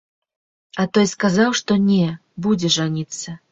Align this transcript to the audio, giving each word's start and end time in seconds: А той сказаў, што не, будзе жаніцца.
А 0.83 0.85
той 0.95 1.07
сказаў, 1.11 1.49
што 1.61 1.79
не, 1.91 2.09
будзе 2.47 2.75
жаніцца. 2.81 3.39